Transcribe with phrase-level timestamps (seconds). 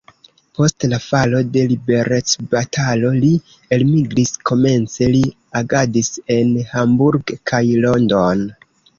[0.57, 3.29] Post la falo de liberecbatalo li
[3.77, 5.21] elmigris, komence li
[5.59, 8.43] agadis en Hamburg kaj London.